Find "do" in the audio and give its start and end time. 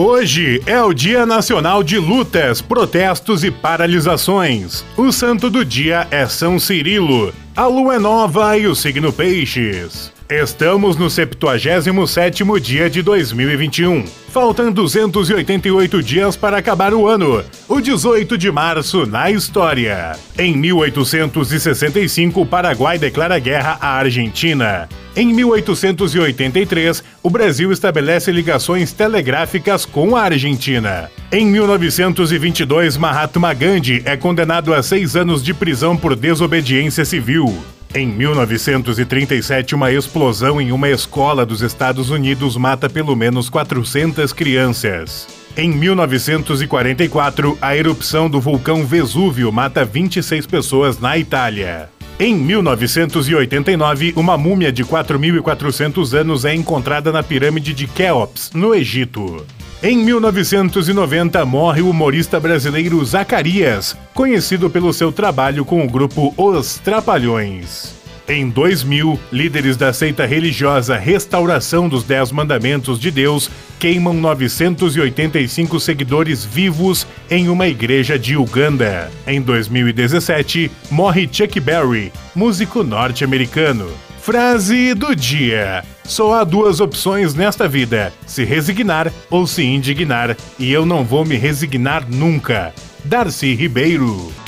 5.50-5.64, 48.28-48.40, 84.94-85.14